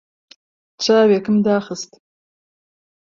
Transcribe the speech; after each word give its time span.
چاوێکم 0.83 1.35
داخست. 1.45 1.91